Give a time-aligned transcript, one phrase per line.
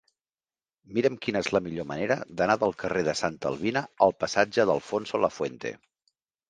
[0.97, 5.23] Mira'm quina és la millor manera d'anar del carrer de Santa Albina al passatge d'Alfonso
[5.27, 5.79] Lafuente.